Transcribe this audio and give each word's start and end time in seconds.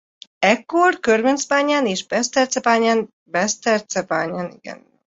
Ekkor 0.39 0.99
Körmöcbányán 0.99 1.87
és 1.87 2.05
Besztercebányán 2.07 3.13
végzett 3.25 3.63
középkori 3.93 4.19
ásatásokat. 4.19 4.91